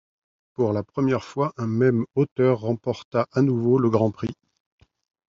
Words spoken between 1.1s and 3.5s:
fois, un même auteur remporta à